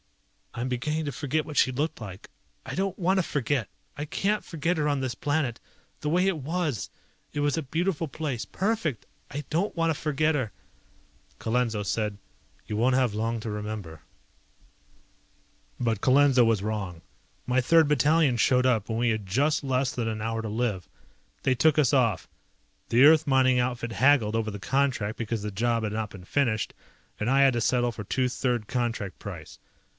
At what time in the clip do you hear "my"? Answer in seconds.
17.45-17.61